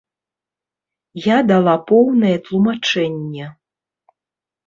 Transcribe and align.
Я 1.25 1.35
дала 1.51 1.75
поўнае 1.91 2.33
тлумачэнне. 2.47 3.45